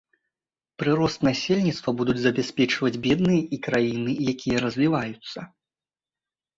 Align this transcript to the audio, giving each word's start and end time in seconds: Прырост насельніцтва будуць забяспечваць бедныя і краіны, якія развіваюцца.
Прырост 0.83 1.19
насельніцтва 1.27 1.89
будуць 2.01 2.17
забяспечваць 2.23 2.93
бедныя 3.05 3.41
і 3.57 3.63
краіны, 3.71 4.11
якія 4.37 4.57
развіваюцца. 4.69 5.39